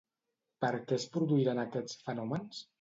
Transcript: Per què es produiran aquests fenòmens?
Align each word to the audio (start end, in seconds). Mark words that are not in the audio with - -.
Per 0.65 0.71
què 0.77 0.97
es 0.97 1.05
produiran 1.17 1.63
aquests 1.67 2.03
fenòmens? 2.09 2.67